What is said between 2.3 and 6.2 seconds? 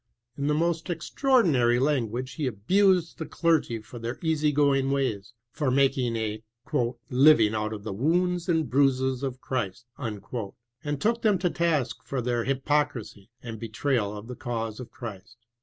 he abused the clergy for their easy going ways, for making